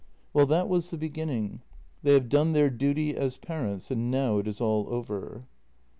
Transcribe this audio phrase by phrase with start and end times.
[0.33, 1.61] Well, that was the beginning—
[2.01, 5.45] they have done their duty as parents, and now it is all over.